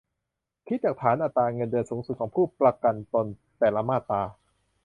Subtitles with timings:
[0.67, 3.25] คิดจากฐานอัตราเงินเดือนสูงสุดของผู้ประกันตน
[3.59, 4.21] แต่ละมาตรา